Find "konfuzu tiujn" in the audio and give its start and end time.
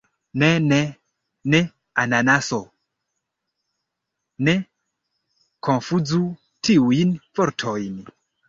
5.69-7.17